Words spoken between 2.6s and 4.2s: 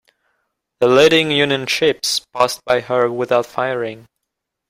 by her without firing.